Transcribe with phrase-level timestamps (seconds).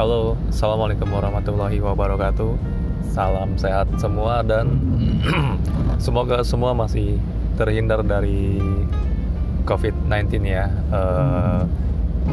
[0.00, 2.56] Halo, Assalamualaikum warahmatullahi wabarakatuh.
[3.12, 4.80] Salam sehat semua dan
[6.08, 7.20] Semoga semua masih
[7.60, 8.56] terhindar dari
[9.68, 10.72] COVID-19 ya.
[10.88, 11.68] Uh,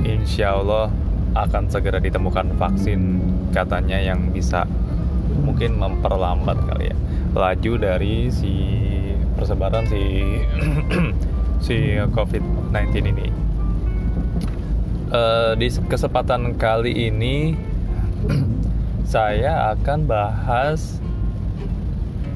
[0.08, 0.88] Insya Allah
[1.36, 3.20] akan segera ditemukan vaksin
[3.52, 4.64] katanya yang bisa
[5.44, 6.98] mungkin memperlambat kali ya.
[7.36, 8.56] Laju dari si
[9.36, 10.24] persebaran si
[11.68, 13.28] si COVID-19 ini.
[15.08, 17.56] Uh, di kesempatan kali ini
[19.08, 21.00] saya akan bahas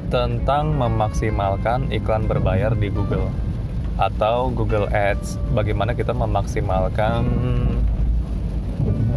[0.08, 3.28] tentang memaksimalkan iklan berbayar di Google
[4.00, 5.36] atau Google Ads.
[5.52, 7.28] Bagaimana kita memaksimalkan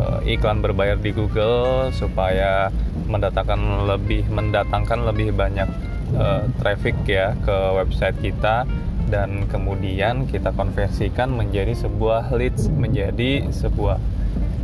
[0.03, 2.75] uh, iklan berbayar di Google supaya
[3.07, 5.71] mendatangkan lebih mendatangkan lebih banyak
[6.19, 8.67] uh, traffic ya ke website kita
[9.09, 14.01] dan kemudian kita konversikan menjadi sebuah leads menjadi sebuah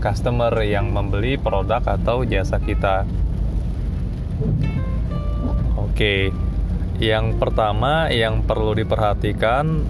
[0.00, 3.04] customer yang membeli produk atau jasa kita.
[5.76, 6.32] Oke.
[7.00, 9.84] Yang pertama yang perlu diperhatikan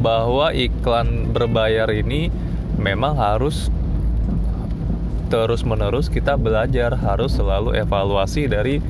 [0.00, 2.32] bahwa iklan berbayar ini
[2.80, 3.68] memang harus
[5.28, 8.80] terus-menerus kita belajar, harus selalu evaluasi dari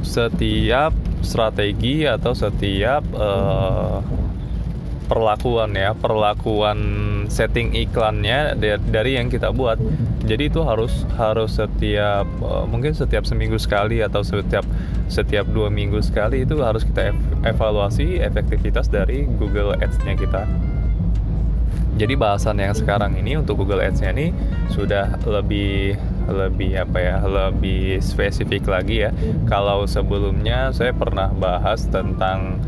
[0.00, 4.02] setiap strategi atau setiap uh,
[5.12, 6.78] perlakuan ya perlakuan
[7.28, 8.56] setting iklannya
[8.88, 9.76] dari yang kita buat.
[10.22, 14.64] Jadi itu harus harus setiap uh, mungkin setiap seminggu sekali atau setiap
[15.12, 17.12] setiap dua minggu sekali itu harus kita
[17.44, 20.48] evaluasi efektivitas dari Google Ads-nya kita.
[22.00, 24.32] Jadi bahasan yang sekarang ini untuk Google Ads-nya ini
[24.72, 29.10] sudah lebih lebih apa ya lebih spesifik lagi ya.
[29.46, 32.62] Kalau sebelumnya saya pernah bahas tentang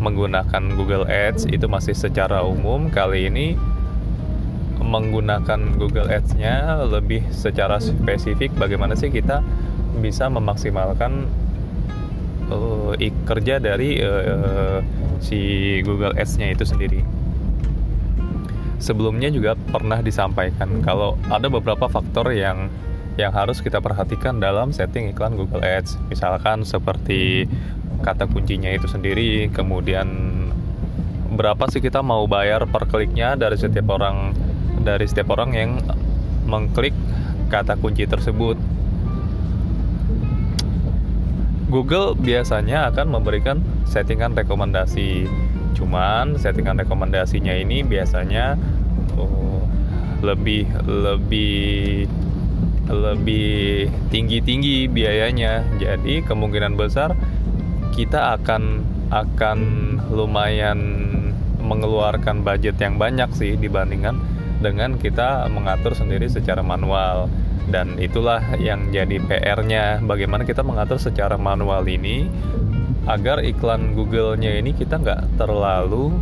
[0.00, 2.88] menggunakan Google Ads itu masih secara umum.
[2.88, 3.58] Kali ini
[4.80, 9.44] menggunakan Google Ads-nya lebih secara spesifik bagaimana sih kita
[10.00, 11.28] bisa memaksimalkan
[12.50, 12.96] uh,
[13.28, 14.82] kerja dari uh,
[15.20, 15.38] si
[15.84, 17.19] Google Ads-nya itu sendiri
[18.80, 22.72] sebelumnya juga pernah disampaikan kalau ada beberapa faktor yang
[23.20, 26.00] yang harus kita perhatikan dalam setting iklan Google Ads.
[26.08, 27.44] Misalkan seperti
[28.00, 30.08] kata kuncinya itu sendiri, kemudian
[31.30, 34.32] berapa sih kita mau bayar per kliknya dari setiap orang
[34.82, 35.70] dari setiap orang yang
[36.48, 36.96] mengklik
[37.52, 38.56] kata kunci tersebut.
[41.70, 45.30] Google biasanya akan memberikan settingan rekomendasi
[45.80, 48.60] cuman settingan rekomendasinya ini biasanya
[49.16, 49.64] oh,
[50.20, 52.04] lebih lebih
[52.90, 55.64] lebih tinggi-tinggi biayanya.
[55.78, 57.16] Jadi kemungkinan besar
[57.94, 59.58] kita akan akan
[60.10, 60.78] lumayan
[61.62, 64.18] mengeluarkan budget yang banyak sih dibandingkan
[64.60, 67.30] dengan kita mengatur sendiri secara manual.
[67.68, 72.26] Dan itulah yang jadi PR-nya bagaimana kita mengatur secara manual ini
[73.04, 76.14] agar iklan Google-nya ini kita nggak terlalu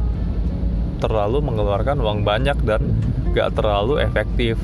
[0.99, 2.83] terlalu mengeluarkan uang banyak dan
[3.31, 4.59] nggak terlalu efektif.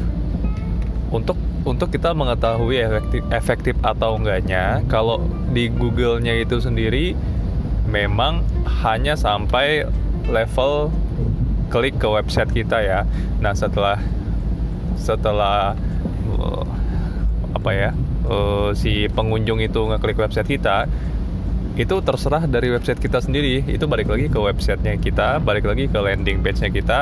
[1.14, 5.24] Untuk untuk kita mengetahui efektif efektif atau enggaknya kalau
[5.54, 7.16] di Google-nya itu sendiri
[7.88, 8.44] memang
[8.84, 9.88] hanya sampai
[10.28, 10.92] level
[11.72, 13.00] klik ke website kita ya.
[13.40, 13.96] Nah setelah
[15.00, 15.76] setelah
[17.54, 17.90] apa ya
[18.26, 20.90] uh, si pengunjung itu ngeklik website kita
[21.74, 23.66] itu terserah dari website kita sendiri.
[23.66, 27.00] Itu balik lagi ke websitenya kita balik lagi ke landing page-nya kita.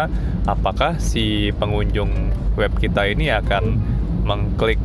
[0.48, 3.76] Apakah si pengunjung web kita ini akan
[4.24, 4.80] mengklik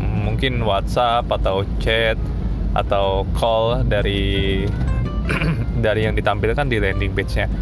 [0.00, 2.16] mungkin WhatsApp atau chat
[2.72, 4.64] atau call dari
[5.84, 7.52] dari yang ditampilkan di landing page-nya?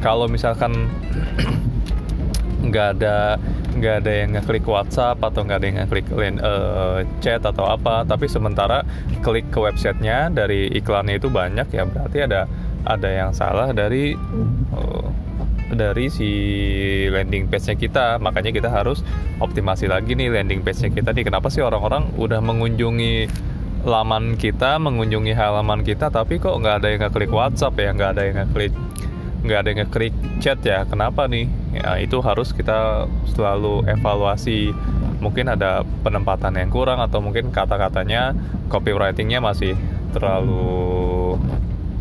[0.00, 0.88] Kalau misalkan
[2.72, 3.36] nggak ada
[3.78, 8.26] nggak ada yang ngeklik WhatsApp atau nggak ada yang ngeklik uh, chat atau apa tapi
[8.26, 8.82] sementara
[9.22, 12.50] klik ke websitenya dari iklannya itu banyak ya berarti ada
[12.86, 14.14] ada yang salah dari
[14.74, 15.08] uh,
[15.68, 16.30] dari si
[17.12, 18.16] landing page-nya kita.
[18.16, 19.04] Makanya kita harus
[19.36, 21.28] optimasi lagi nih landing page-nya kita nih.
[21.28, 23.28] Kenapa sih orang-orang udah mengunjungi
[23.86, 28.22] laman kita mengunjungi halaman kita tapi kok nggak ada yang ngeklik WhatsApp ya nggak ada
[28.26, 28.72] yang ngeklik
[29.48, 30.14] nggak ada yang ngeklik
[30.44, 30.84] chat ya.
[30.84, 31.48] Kenapa nih?
[31.72, 34.76] Ya itu harus kita selalu evaluasi.
[35.24, 38.36] Mungkin ada penempatan yang kurang atau mungkin kata-katanya
[38.68, 39.74] copywritingnya masih
[40.12, 41.40] terlalu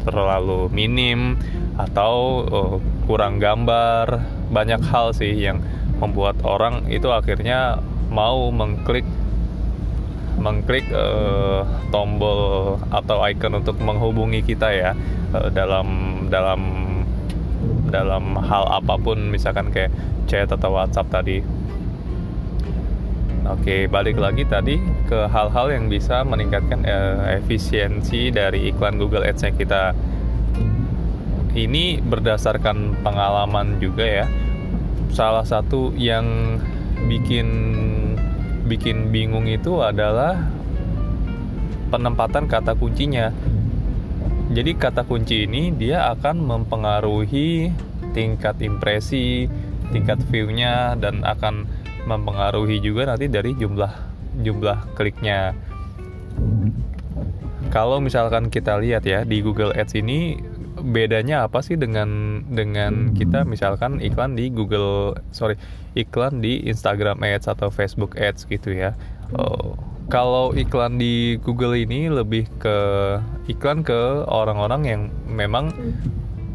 [0.04, 1.40] terlalu minim
[1.80, 2.76] atau uh,
[3.08, 4.20] kurang gambar.
[4.52, 5.64] Banyak hal sih yang
[6.04, 9.08] membuat orang itu akhirnya mau mengklik
[10.38, 14.92] mengklik uh, tombol atau icon untuk menghubungi kita ya
[15.34, 15.88] uh, dalam
[16.30, 16.87] dalam
[17.88, 19.92] dalam hal apa pun misalkan kayak
[20.28, 21.40] chat atau WhatsApp tadi.
[23.48, 24.76] Oke, balik lagi tadi
[25.08, 29.96] ke hal-hal yang bisa meningkatkan uh, efisiensi dari iklan Google Ads-nya kita.
[31.56, 34.26] Ini berdasarkan pengalaman juga ya.
[35.16, 36.60] Salah satu yang
[37.08, 37.48] bikin
[38.68, 40.36] bikin bingung itu adalah
[41.88, 43.32] penempatan kata kuncinya.
[44.48, 47.68] Jadi kata kunci ini dia akan mempengaruhi
[48.16, 49.52] tingkat impresi,
[49.92, 51.68] tingkat view-nya dan akan
[52.08, 53.92] mempengaruhi juga nanti dari jumlah
[54.40, 55.52] jumlah kliknya.
[57.68, 60.40] Kalau misalkan kita lihat ya di Google Ads ini
[60.78, 65.58] bedanya apa sih dengan dengan kita misalkan iklan di Google sorry
[65.98, 68.96] iklan di Instagram Ads atau Facebook Ads gitu ya.
[69.36, 69.76] Oh,
[70.08, 72.78] kalau iklan di Google ini lebih ke
[73.52, 75.76] iklan ke orang-orang yang memang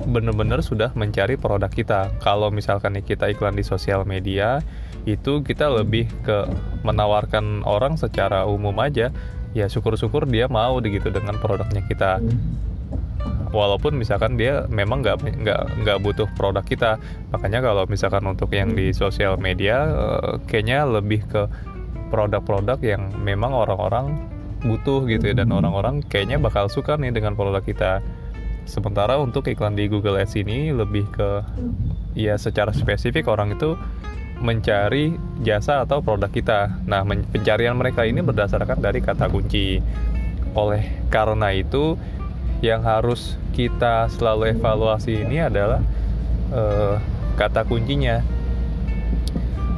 [0.09, 2.09] benar-benar sudah mencari produk kita.
[2.25, 4.65] Kalau misalkan kita iklan di sosial media,
[5.05, 6.49] itu kita lebih ke
[6.83, 9.13] menawarkan orang secara umum aja.
[9.53, 12.25] Ya syukur-syukur dia mau gitu dengan produknya kita.
[13.53, 16.97] Walaupun misalkan dia memang nggak nggak nggak butuh produk kita.
[17.37, 21.45] Makanya kalau misalkan untuk yang di sosial media eh, kayaknya lebih ke
[22.13, 24.21] produk-produk yang memang orang-orang
[24.63, 27.99] butuh gitu ya dan orang-orang kayaknya bakal suka nih dengan produk kita
[28.63, 31.43] sementara untuk iklan di Google Ads ini lebih ke
[32.15, 33.75] ya secara spesifik orang itu
[34.43, 35.15] mencari
[35.47, 36.83] jasa atau produk kita.
[36.85, 39.79] Nah, pencarian mereka ini berdasarkan dari kata kunci.
[40.59, 41.95] Oleh karena itu,
[42.61, 45.81] yang harus kita selalu evaluasi ini adalah
[46.51, 46.99] uh,
[47.39, 48.21] kata kuncinya.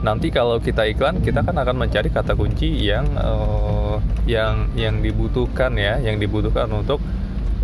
[0.05, 3.97] Nanti kalau kita iklan, kita kan akan mencari kata kunci yang uh,
[4.29, 7.01] yang yang dibutuhkan ya, yang dibutuhkan untuk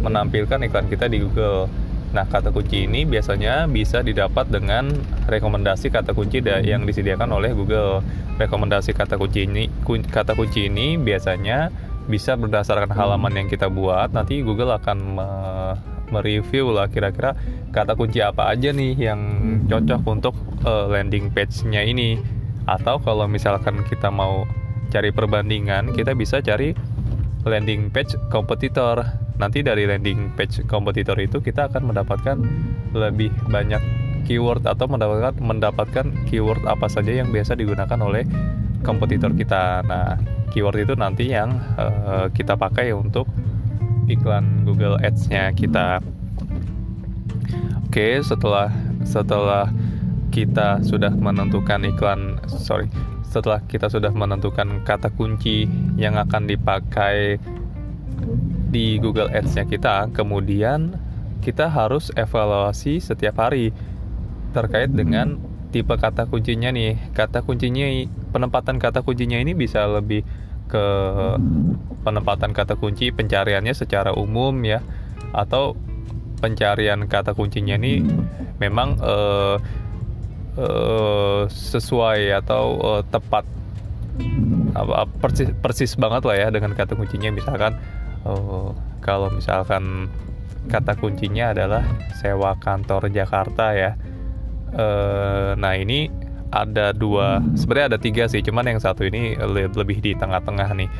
[0.00, 1.69] menampilkan iklan kita di Google.
[2.16, 4.88] Nah, kata kunci ini biasanya bisa didapat dengan
[5.28, 8.00] rekomendasi kata kunci yang disediakan oleh Google.
[8.40, 9.69] Rekomendasi kata kunci ini
[10.08, 11.69] kata kunci ini biasanya
[12.08, 14.16] bisa berdasarkan halaman yang kita buat.
[14.16, 15.28] Nanti Google akan me
[16.11, 17.39] mereview lah kira-kira
[17.71, 19.21] kata kunci apa aja nih yang
[19.71, 20.35] cocok untuk
[20.67, 22.19] uh, landing page-nya ini.
[22.69, 24.47] Atau kalau misalkan kita mau
[24.91, 26.75] cari perbandingan, kita bisa cari
[27.47, 29.01] landing page kompetitor
[29.41, 32.37] nanti dari landing page kompetitor itu kita akan mendapatkan
[32.93, 33.81] lebih banyak
[34.29, 38.29] keyword atau mendapatkan mendapatkan keyword apa saja yang biasa digunakan oleh
[38.85, 39.81] kompetitor kita.
[39.89, 40.21] Nah,
[40.53, 43.25] keyword itu nanti yang uh, kita pakai untuk
[44.11, 46.03] iklan Google Ads-nya kita.
[47.87, 48.71] Oke, setelah
[49.07, 49.71] setelah
[50.31, 52.87] kita sudah menentukan iklan, sorry,
[53.27, 55.67] setelah kita sudah menentukan kata kunci
[55.99, 57.39] yang akan dipakai
[58.71, 60.95] di Google Ads-nya kita, kemudian
[61.43, 63.75] kita harus evaluasi setiap hari
[64.55, 65.41] terkait dengan
[65.71, 66.99] tipe kata kuncinya nih.
[67.15, 67.87] Kata kuncinya
[68.35, 70.27] penempatan kata kuncinya ini bisa lebih
[70.70, 70.87] ke
[72.06, 74.78] penempatan kata kunci pencariannya secara umum ya.
[75.34, 75.75] Atau
[76.38, 78.06] pencarian kata kuncinya ini
[78.62, 79.58] memang uh,
[80.55, 83.43] uh, sesuai atau uh, tepat.
[84.78, 87.34] Apa persis persis banget lah ya dengan kata kuncinya.
[87.34, 87.75] Misalkan
[88.23, 90.06] oh, kalau misalkan
[90.69, 91.83] kata kuncinya adalah
[92.21, 93.97] sewa kantor Jakarta ya.
[94.71, 94.87] E,
[95.56, 96.12] nah ini
[96.50, 99.38] ada dua sebenarnya ada tiga sih cuman yang satu ini
[99.75, 100.90] lebih di tengah-tengah nih.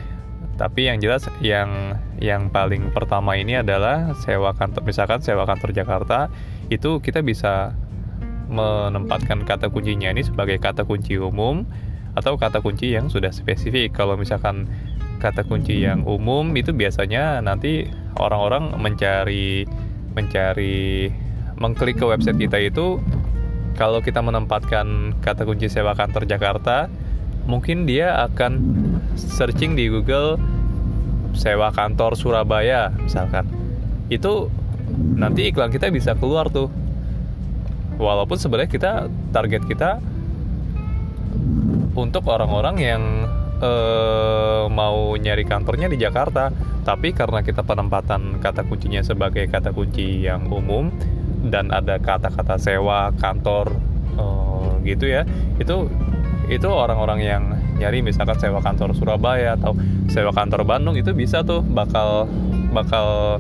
[0.61, 6.29] Tapi yang jelas yang yang paling pertama ini adalah sewa kantor misalkan sewa kantor Jakarta
[6.69, 7.73] itu kita bisa
[8.51, 11.65] menempatkan kata kuncinya ini sebagai kata kunci umum
[12.19, 13.95] atau kata kunci yang sudah spesifik.
[13.95, 14.69] Kalau misalkan
[15.23, 17.87] kata kunci yang umum itu biasanya nanti
[18.19, 19.65] orang-orang mencari
[20.13, 21.09] mencari
[21.61, 22.99] mengklik ke website kita itu
[23.75, 26.91] kalau kita menempatkan kata kunci sewa kantor Jakarta
[27.49, 28.53] mungkin dia akan
[29.17, 30.37] searching di Google
[31.35, 33.47] sewa kantor Surabaya misalkan.
[34.11, 34.51] Itu
[35.19, 36.71] nanti iklan kita bisa keluar tuh.
[38.01, 38.93] Walaupun sebenarnya kita
[39.31, 40.01] target kita
[41.93, 43.03] untuk orang-orang yang
[43.61, 46.51] uh, mau nyari kantornya di Jakarta.
[46.81, 50.89] Tapi karena kita penempatan kata kuncinya sebagai kata kunci yang umum
[51.49, 53.73] dan ada kata-kata sewa kantor
[54.21, 55.25] uh, gitu ya.
[55.57, 55.89] Itu
[56.51, 57.43] itu orang-orang yang
[57.81, 59.73] nyari misalkan sewa kantor Surabaya atau
[60.11, 62.29] sewa kantor Bandung itu bisa tuh bakal
[62.75, 63.39] bakal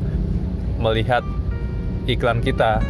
[0.80, 1.20] melihat
[2.08, 2.80] iklan kita.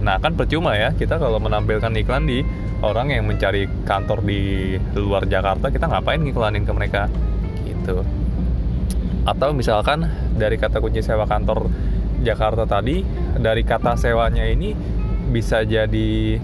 [0.00, 2.40] Nah kan percuma ya kita kalau menampilkan iklan di
[2.80, 7.10] orang yang mencari kantor di luar Jakarta kita ngapain ngiklanin ke mereka?
[7.66, 8.00] Gitu.
[9.26, 10.06] Atau misalkan
[10.38, 11.68] dari kata kunci sewa kantor
[12.22, 13.02] Jakarta tadi
[13.40, 14.72] dari kata sewanya ini
[15.30, 16.38] bisa jadi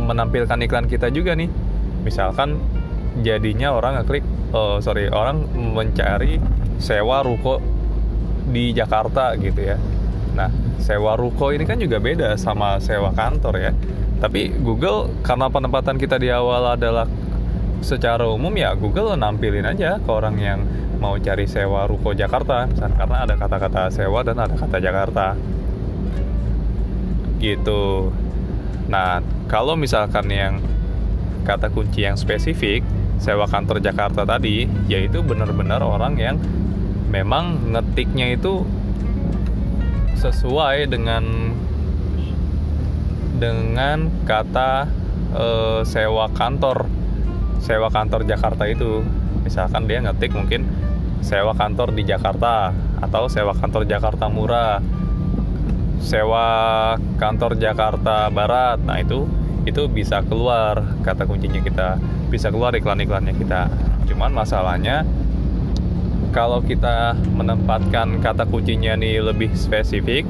[0.00, 1.48] menampilkan iklan kita juga nih.
[2.02, 2.56] Misalkan
[3.20, 6.40] jadinya orang ngeklik oh sorry orang mencari
[6.80, 7.60] sewa ruko
[8.50, 9.76] di Jakarta gitu ya.
[10.34, 13.72] Nah sewa ruko ini kan juga beda sama sewa kantor ya.
[14.20, 17.08] Tapi Google karena penempatan kita di awal adalah
[17.80, 20.60] secara umum ya Google nampilin aja ke orang yang
[21.00, 22.68] mau cari sewa ruko Jakarta.
[22.68, 25.36] Karena ada kata-kata sewa dan ada kata Jakarta
[27.40, 28.12] gitu.
[28.92, 30.60] Nah kalau misalkan yang
[31.42, 32.84] kata kunci yang spesifik
[33.16, 36.36] sewa kantor Jakarta tadi yaitu benar-benar orang yang
[37.10, 38.62] memang ngetiknya itu
[40.20, 41.24] sesuai dengan
[43.40, 44.84] dengan kata
[45.32, 45.46] e,
[45.88, 46.86] sewa kantor
[47.60, 49.00] sewa kantor Jakarta itu.
[49.40, 50.68] Misalkan dia ngetik mungkin
[51.24, 54.80] sewa kantor di Jakarta atau sewa kantor Jakarta murah
[56.00, 58.80] sewa kantor Jakarta Barat.
[58.82, 59.28] Nah itu
[59.68, 62.00] itu bisa keluar kata kuncinya kita.
[62.32, 63.68] Bisa keluar iklan-iklannya kita.
[64.08, 65.04] Cuman masalahnya
[66.32, 70.24] kalau kita menempatkan kata kuncinya nih lebih spesifik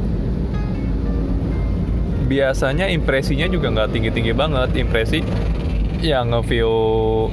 [2.30, 4.70] biasanya impresinya juga nggak tinggi-tinggi banget.
[4.78, 5.18] Impresi
[6.00, 6.72] yang nge-view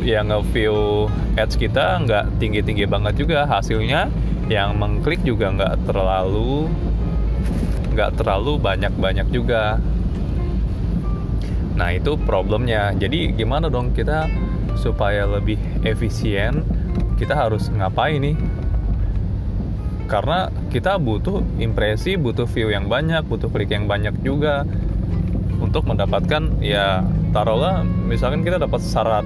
[0.04, 3.46] yang nge-view ads kita nggak tinggi-tinggi banget juga.
[3.46, 4.10] Hasilnya
[4.50, 6.66] yang mengklik juga nggak terlalu
[7.98, 9.82] nggak terlalu banyak-banyak juga.
[11.74, 12.94] Nah itu problemnya.
[12.94, 14.30] Jadi gimana dong kita
[14.78, 16.62] supaya lebih efisien
[17.18, 18.38] kita harus ngapain nih?
[20.06, 24.62] Karena kita butuh impresi butuh view yang banyak butuh klik yang banyak juga.
[25.58, 27.02] Untuk mendapatkan ya
[27.34, 29.26] taruhlah misalkan kita dapat 100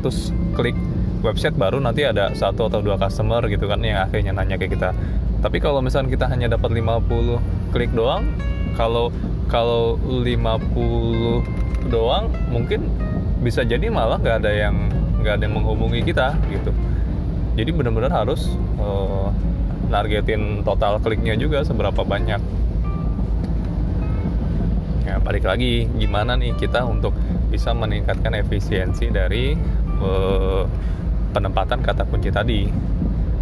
[0.55, 0.79] klik
[1.21, 4.95] website baru nanti ada satu atau dua customer gitu kan yang akhirnya nanya ke kita
[5.41, 8.29] tapi kalau misalkan kita hanya dapat 50 klik doang
[8.77, 9.09] kalau
[9.49, 12.87] kalau 50 doang mungkin
[13.41, 14.75] bisa jadi malah nggak ada yang
[15.21, 16.71] nggak ada yang menghubungi kita gitu.
[17.57, 19.27] Jadi benar-benar harus uh,
[19.91, 22.39] nargetin total kliknya juga seberapa banyak.
[25.03, 27.11] Ya balik lagi gimana nih kita untuk
[27.51, 29.57] bisa meningkatkan efisiensi dari
[29.99, 30.63] uh,
[31.35, 32.71] penempatan kata kunci tadi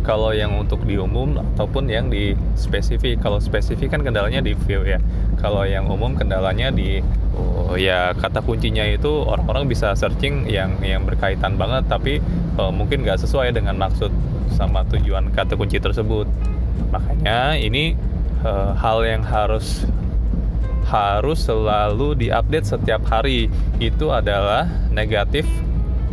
[0.01, 4.83] kalau yang untuk di umum ataupun yang di spesifik kalau spesifik kan kendalanya di view
[4.83, 4.99] ya.
[5.39, 6.99] Kalau yang umum kendalanya di
[7.35, 12.13] oh, ya kata kuncinya itu orang-orang bisa searching yang yang berkaitan banget tapi
[12.59, 14.11] uh, mungkin nggak sesuai dengan maksud
[14.55, 16.27] sama tujuan kata kunci tersebut.
[16.89, 17.95] Makanya ini
[18.43, 19.85] uh, hal yang harus
[20.89, 23.47] harus selalu diupdate setiap hari.
[23.77, 25.45] Itu adalah negatif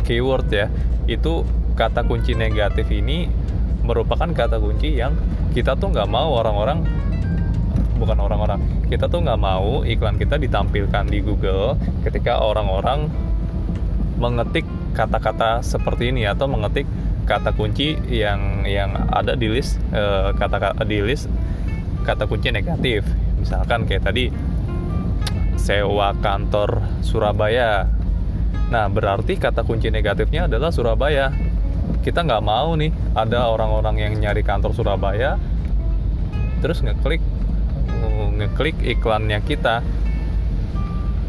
[0.05, 0.67] keyword ya.
[1.09, 1.43] Itu
[1.77, 3.29] kata kunci negatif ini
[3.87, 5.15] merupakan kata kunci yang
[5.55, 6.83] kita tuh nggak mau orang-orang
[7.97, 8.59] bukan orang-orang
[8.91, 13.07] kita tuh nggak mau iklan kita ditampilkan di Google ketika orang-orang
[14.19, 16.85] mengetik kata-kata seperti ini atau mengetik
[17.23, 21.31] kata kunci yang yang ada di list eh, kata-kata di list
[22.03, 23.07] kata kunci negatif
[23.39, 24.29] misalkan kayak tadi
[25.67, 27.91] sewa kantor Surabaya.
[28.71, 31.33] Nah, berarti kata kunci negatifnya adalah Surabaya.
[32.03, 35.35] Kita nggak mau nih ada orang-orang yang nyari kantor Surabaya,
[36.63, 37.19] terus ngeklik
[38.37, 39.83] ngeklik iklannya kita.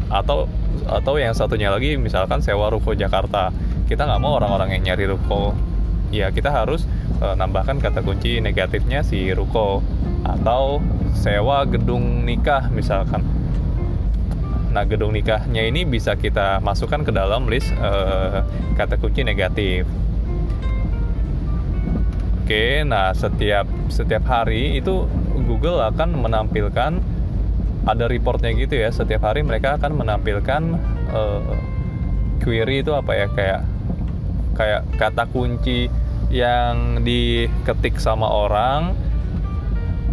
[0.09, 0.49] Atau
[0.89, 3.53] atau yang satunya lagi misalkan sewa ruko Jakarta.
[3.89, 5.53] Kita nggak mau orang-orang yang nyari ruko.
[6.09, 6.89] Ya kita harus
[7.21, 9.83] uh, nambahkan kata kunci negatifnya si ruko.
[10.25, 10.81] Atau
[11.13, 13.25] sewa gedung nikah misalkan.
[14.69, 18.45] Nah, gedung nikahnya ini bisa kita masukkan ke dalam list uh,
[18.77, 19.89] kata kunci negatif.
[22.49, 25.05] Oke, nah setiap setiap hari itu
[25.45, 26.97] Google akan menampilkan
[27.85, 28.89] ada reportnya gitu ya.
[28.89, 30.61] Setiap hari mereka akan menampilkan
[31.13, 31.53] uh,
[32.41, 33.61] query itu apa ya kayak
[34.57, 35.93] kayak kata kunci
[36.33, 38.97] yang diketik sama orang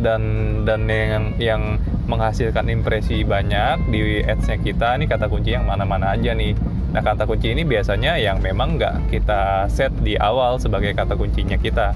[0.01, 0.23] dan
[0.69, 1.63] dan yang yang
[2.05, 6.53] menghasilkan impresi banyak di ads-nya kita ini kata kunci yang mana-mana aja nih
[6.95, 11.59] nah kata kunci ini biasanya yang memang nggak kita set di awal sebagai kata kuncinya
[11.59, 11.93] kita.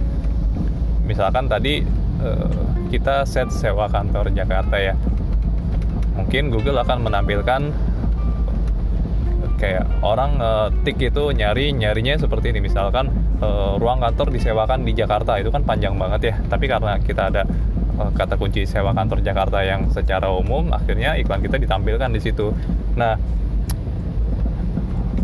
[1.06, 1.82] Misalkan tadi
[2.22, 4.94] eh, kita set sewa kantor Jakarta ya.
[6.18, 7.62] Mungkin Google akan menampilkan
[9.60, 12.64] kayak orang uh, tik itu nyari nyarinya seperti ini.
[12.64, 13.12] Misalkan
[13.80, 15.40] ruang kantor disewakan di Jakarta.
[15.40, 16.34] Itu kan panjang banget ya.
[16.48, 17.44] Tapi karena kita ada
[18.00, 22.48] Eh, kata kunci sewa kantor Jakarta yang secara umum akhirnya iklan kita ditampilkan di situ.
[22.96, 23.20] Nah,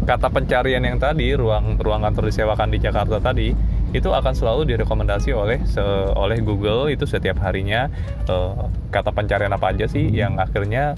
[0.07, 3.51] kata pencarian yang tadi ruang ruang kantor disewakan di Jakarta tadi
[3.91, 5.83] itu akan selalu direkomendasi oleh se,
[6.15, 7.91] oleh Google itu setiap harinya.
[8.31, 10.95] Uh, kata pencarian apa aja sih yang akhirnya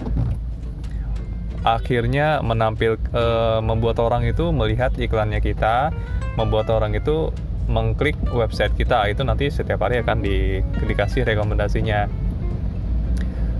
[1.66, 3.24] akhirnya menampil e,
[3.60, 5.90] membuat orang itu melihat iklannya kita,
[6.38, 7.34] membuat orang itu
[7.68, 12.08] mengklik website kita itu nanti setiap hari akan di, dikasih rekomendasinya.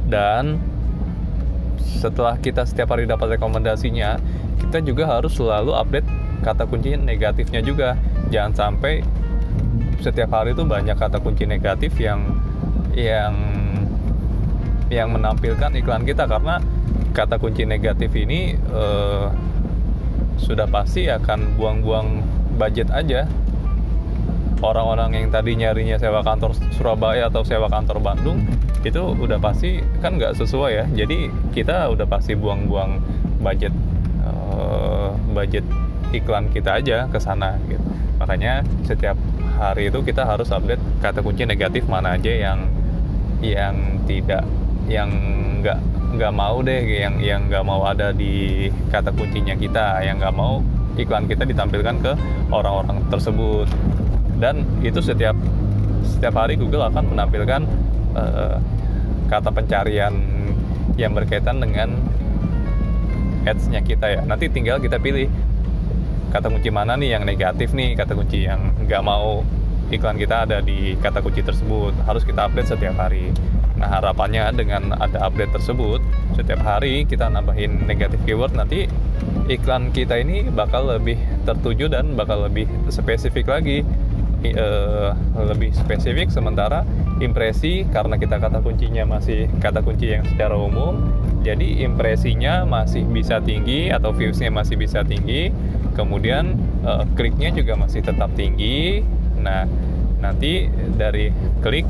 [0.09, 0.57] Dan
[1.79, 4.19] setelah kita setiap hari dapat rekomendasinya
[4.59, 6.09] kita juga harus selalu update
[6.43, 7.97] kata kunci negatifnya juga.
[8.29, 9.01] Jangan sampai
[9.99, 12.23] setiap hari itu banyak kata kunci negatif yang
[12.95, 13.35] yang
[14.93, 16.29] yang menampilkan iklan kita.
[16.29, 16.61] Karena
[17.17, 19.33] kata kunci negatif ini uh,
[20.39, 22.23] sudah pasti akan buang-buang
[22.59, 23.27] budget aja
[24.63, 28.43] orang-orang yang tadi nyarinya sewa kantor Surabaya atau sewa kantor Bandung
[28.83, 30.85] itu udah pasti kan nggak sesuai ya.
[31.05, 33.03] Jadi kita udah pasti buang-buang
[33.43, 33.75] budget
[34.27, 35.63] uh, budget
[36.11, 37.83] iklan kita aja ke sana gitu.
[38.19, 39.15] Makanya setiap
[39.59, 42.67] hari itu kita harus update kata kunci negatif mana aja yang
[43.39, 43.75] yang
[44.07, 44.43] tidak
[44.91, 45.11] yang
[45.63, 45.79] nggak
[46.19, 50.65] nggak mau deh yang yang nggak mau ada di kata kuncinya kita yang nggak mau
[50.99, 52.13] iklan kita ditampilkan ke
[52.51, 53.69] orang-orang tersebut
[54.39, 55.35] dan itu setiap
[56.07, 57.63] setiap hari Google akan menampilkan
[58.15, 58.57] uh,
[59.29, 60.15] kata pencarian
[60.99, 61.95] yang berkaitan dengan
[63.47, 64.21] ads-nya kita ya.
[64.25, 65.31] Nanti tinggal kita pilih
[66.35, 69.47] kata kunci mana nih yang negatif nih kata kunci yang nggak mau
[69.89, 71.95] iklan kita ada di kata kunci tersebut.
[72.03, 73.31] Harus kita update setiap hari.
[73.79, 76.03] Nah harapannya dengan ada update tersebut
[76.35, 78.91] setiap hari kita nambahin negatif keyword nanti
[79.47, 83.87] iklan kita ini bakal lebih tertuju dan bakal lebih spesifik lagi
[84.45, 86.87] uh, lebih spesifik sementara
[87.19, 91.03] impresi karena kita kata kuncinya masih kata kunci yang secara umum
[91.43, 95.51] jadi impresinya masih bisa tinggi atau viewsnya masih bisa tinggi
[95.99, 96.55] kemudian
[96.87, 99.03] uh, kliknya juga masih tetap tinggi.
[99.43, 99.67] Nah
[100.23, 101.87] nanti dari klik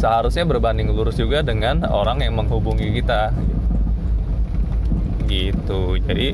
[0.00, 3.36] seharusnya berbanding lurus juga dengan orang yang menghubungi kita.
[5.28, 6.32] Gitu jadi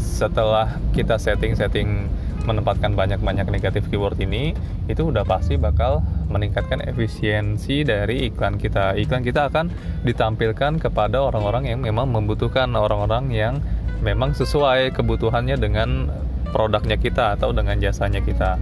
[0.00, 2.08] setelah kita setting-setting
[2.48, 4.56] menempatkan banyak-banyak negatif keyword ini
[4.88, 6.00] itu udah pasti bakal
[6.32, 8.96] meningkatkan efisiensi dari iklan kita.
[8.96, 9.68] Iklan kita akan
[10.02, 13.54] ditampilkan kepada orang-orang yang memang membutuhkan orang-orang yang
[14.00, 16.08] memang sesuai kebutuhannya dengan
[16.50, 18.56] produknya kita atau dengan jasanya kita.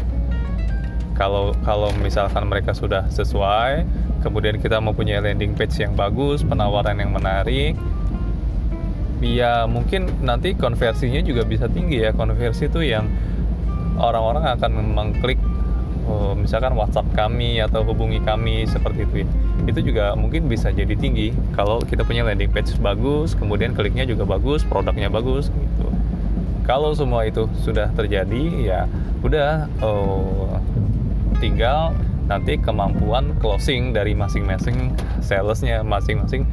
[1.14, 3.82] Kalau kalau misalkan mereka sudah sesuai,
[4.22, 7.74] kemudian kita mempunyai landing page yang bagus, penawaran yang menarik,
[9.22, 12.14] ya mungkin nanti konversinya juga bisa tinggi ya.
[12.14, 13.10] Konversi itu yang
[13.98, 15.40] orang-orang akan mengklik
[16.06, 19.28] oh, misalkan WhatsApp kami atau hubungi kami seperti itu ya.
[19.68, 24.24] Itu juga mungkin bisa jadi tinggi kalau kita punya landing page bagus, kemudian kliknya juga
[24.24, 25.88] bagus, produknya bagus gitu.
[26.68, 28.80] Kalau semua itu sudah terjadi ya
[29.24, 30.60] udah oh,
[31.42, 31.96] tinggal
[32.28, 34.92] nanti kemampuan closing dari masing-masing
[35.24, 36.44] salesnya masing-masing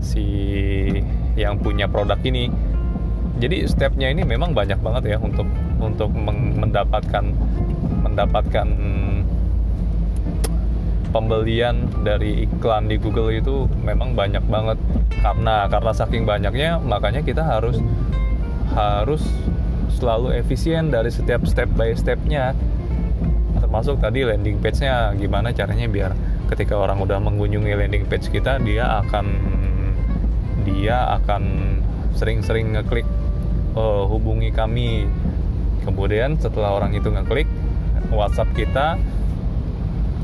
[0.00, 0.24] si
[1.34, 2.50] yang punya produk ini.
[3.42, 5.46] Jadi stepnya ini memang banyak banget ya untuk
[5.82, 6.10] untuk
[6.58, 7.34] mendapatkan
[8.06, 8.68] mendapatkan
[11.10, 14.78] pembelian dari iklan di Google itu memang banyak banget.
[15.18, 17.78] Karena karena saking banyaknya makanya kita harus
[18.74, 19.22] harus
[19.94, 22.54] selalu efisien dari setiap step by stepnya.
[23.58, 26.12] Termasuk tadi landing page-nya gimana caranya biar
[26.54, 29.26] ketika orang udah mengunjungi landing page kita dia akan
[30.62, 31.42] dia akan
[32.14, 33.06] sering-sering ngeklik
[33.74, 35.10] oh, hubungi kami.
[35.82, 37.50] Kemudian setelah orang itu ngeklik
[38.14, 38.96] WhatsApp kita.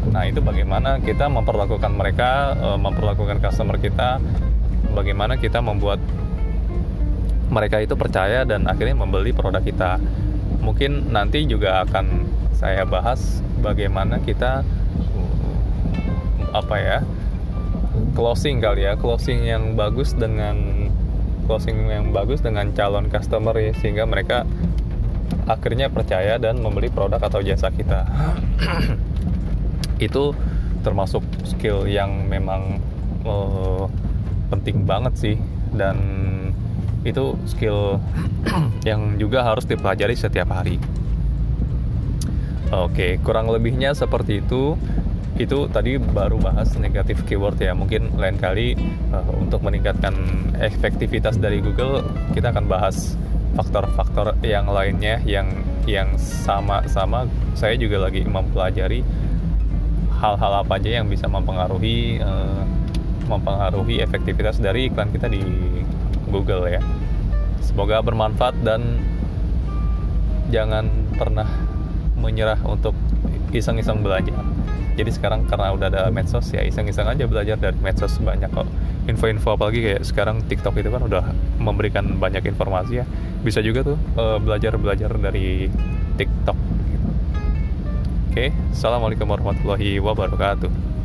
[0.08, 4.16] Nah itu bagaimana kita memperlakukan mereka eh, memperlakukan customer kita
[4.96, 6.00] bagaimana kita membuat
[7.50, 9.98] mereka itu percaya dan akhirnya membeli produk kita.
[10.62, 14.62] Mungkin nanti juga akan saya bahas bagaimana kita
[16.50, 16.98] apa ya
[18.14, 20.88] closing kali ya closing yang bagus dengan
[21.50, 24.46] closing yang bagus dengan calon customer ya sehingga mereka
[25.50, 28.06] akhirnya percaya dan membeli produk atau jasa kita.
[30.06, 30.30] Itu
[30.86, 32.78] termasuk skill yang memang
[33.26, 33.90] uh,
[34.54, 35.36] penting banget sih.
[35.70, 35.98] Dan
[37.00, 37.96] itu skill
[38.88, 40.76] yang juga harus dipelajari setiap hari.
[42.70, 44.78] Oke kurang lebihnya seperti itu
[45.40, 48.76] itu tadi baru bahas negatif keyword ya mungkin lain kali
[49.08, 50.12] uh, untuk meningkatkan
[50.60, 52.04] efektivitas dari Google
[52.36, 53.16] kita akan bahas
[53.56, 55.48] faktor-faktor yang lainnya yang
[55.88, 57.24] yang sama-sama
[57.56, 59.00] saya juga lagi mempelajari
[60.20, 62.62] hal-hal apa aja yang bisa mempengaruhi uh,
[63.24, 65.40] mempengaruhi efektivitas dari iklan kita di
[66.28, 66.82] Google ya.
[67.64, 69.00] Semoga bermanfaat dan
[70.50, 71.46] jangan pernah
[72.18, 72.92] menyerah untuk
[73.54, 74.36] iseng-iseng belajar.
[74.98, 78.68] Jadi sekarang karena udah ada medsos ya iseng-iseng aja belajar dari medsos banyak kok.
[79.06, 81.24] Info-info apalagi kayak sekarang TikTok itu kan udah
[81.58, 83.04] memberikan banyak informasi ya.
[83.40, 85.70] Bisa juga tuh uh, belajar-belajar dari
[86.18, 86.58] TikTok.
[88.30, 90.99] Oke assalamualaikum warahmatullahi wabarakatuh